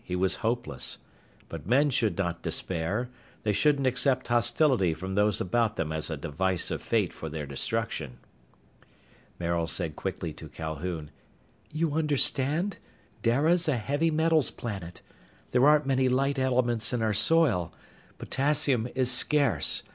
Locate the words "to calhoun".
10.33-11.11